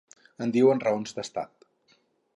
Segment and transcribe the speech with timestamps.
[0.45, 1.71] En diuen “Raons d’Estat”.